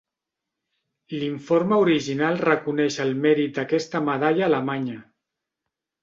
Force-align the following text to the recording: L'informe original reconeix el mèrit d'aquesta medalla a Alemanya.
L'informe 1.23 1.77
original 1.83 2.41
reconeix 2.47 2.97
el 3.05 3.13
mèrit 3.25 3.53
d'aquesta 3.59 4.01
medalla 4.07 4.45
a 4.47 4.47
Alemanya. 4.53 4.97